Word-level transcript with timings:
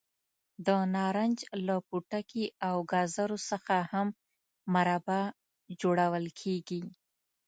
د 0.65 0.67
نارنج 0.95 1.37
له 1.67 1.75
پوټکي 1.87 2.45
او 2.67 2.75
ګازرو 2.91 3.37
څخه 3.49 3.75
هم 3.91 4.07
مربا 4.73 5.21
جوړول 5.81 6.25
کېږي. 6.41 6.81